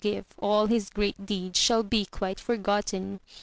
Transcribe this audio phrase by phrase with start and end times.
[0.03, 3.19] 49 give all his great deeds shall be quite forgotten.